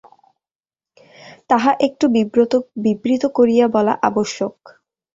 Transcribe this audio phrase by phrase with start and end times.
[1.49, 2.05] তাহা একটু
[2.85, 4.55] বিবৃত করিয়া বলা আবশ্যক।